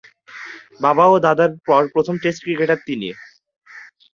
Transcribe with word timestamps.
বাবা 0.81 1.05
ও 1.07 1.25
দাদার 1.25 1.51
পর 1.67 1.81
প্রথম 1.93 2.15
টেস্ট 2.23 2.39
ক্রিকেটার 2.43 2.79
তিনি। 2.87 3.09